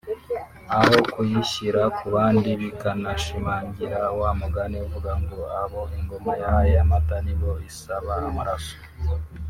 [0.77, 8.11] aho kuyishyira ku bandi bikanashimangira wa mugani uvuga ngo “Abo ingoma yahaye amata nibo isaba
[8.29, 8.75] amaraso